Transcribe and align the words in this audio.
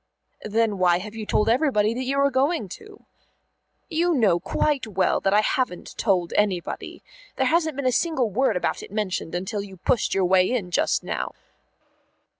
"Then 0.45 0.79
why 0.79 0.97
have 0.97 1.13
you 1.13 1.27
told 1.27 1.47
everybody 1.47 1.93
that 1.93 2.05
you 2.05 2.17
are 2.17 2.31
going 2.31 2.67
to?" 2.69 3.05
"You 3.87 4.15
know 4.15 4.39
quite 4.39 4.87
well 4.87 5.21
I 5.25 5.41
haven't 5.41 5.95
told 5.95 6.33
anybody. 6.35 7.03
There 7.35 7.45
hasn't 7.45 7.75
been 7.75 7.85
a 7.85 7.91
single 7.91 8.31
word 8.31 8.57
about 8.57 8.81
it 8.81 8.89
mentioned 8.91 9.35
until 9.35 9.61
you 9.61 9.77
pushed 9.77 10.15
your 10.15 10.25
way 10.25 10.49
in 10.49 10.71
just 10.71 11.03
now." 11.03 11.33